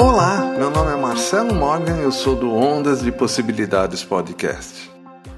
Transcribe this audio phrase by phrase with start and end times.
[0.00, 4.88] Olá, meu nome é Marcelo Morgan, eu sou do Ondas de Possibilidades Podcast.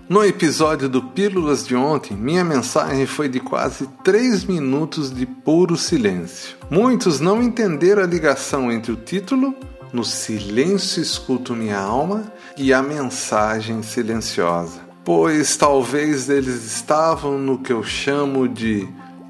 [0.06, 5.79] No episódio do Pílulas de ontem, minha mensagem foi de quase 3 minutos de puro
[5.79, 6.59] silêncio.
[6.71, 9.54] Muitos não entenderam a ligação entre o título,
[9.95, 17.73] No Silêncio Escuto Minha Alma, e a mensagem silenciosa, pois talvez eles estavam no que
[17.73, 18.87] eu chamo de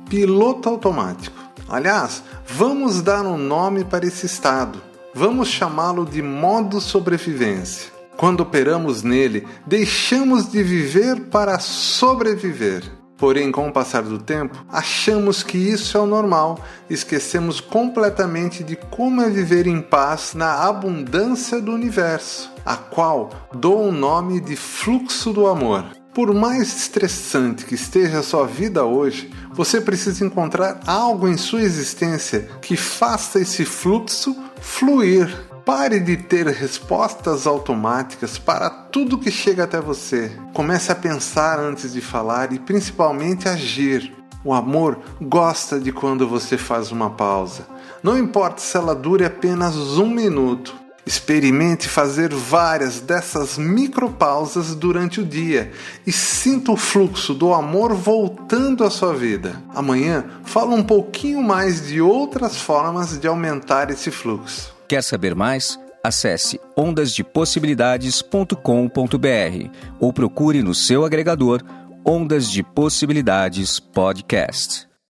[0.08, 1.38] piloto automático.
[1.68, 7.90] Aliás, vamos dar um nome para esse estado Vamos chamá-lo de modo sobrevivência.
[8.16, 12.84] Quando operamos nele, deixamos de viver para sobreviver.
[13.16, 18.76] Porém, com o passar do tempo, achamos que isso é o normal, esquecemos completamente de
[18.76, 24.54] como é viver em paz na abundância do universo, a qual dou o nome de
[24.54, 25.84] fluxo do amor.
[26.14, 31.62] Por mais estressante que esteja a sua vida hoje, você precisa encontrar algo em sua
[31.62, 35.48] existência que faça esse fluxo fluir.
[35.64, 40.32] Pare de ter respostas automáticas para tudo que chega até você.
[40.54, 44.12] Comece a pensar antes de falar e principalmente agir.
[44.42, 47.66] O amor gosta de quando você faz uma pausa.
[48.02, 50.74] Não importa se ela dure apenas um minuto.
[51.10, 55.72] Experimente fazer várias dessas micropausas durante o dia
[56.06, 59.60] e sinta o fluxo do amor voltando à sua vida.
[59.74, 64.72] Amanhã falo um pouquinho mais de outras formas de aumentar esse fluxo.
[64.86, 65.76] Quer saber mais?
[66.04, 71.60] Acesse ondasdepossibilidades.com.br ou procure no seu agregador
[72.06, 74.89] Ondas de Possibilidades Podcast.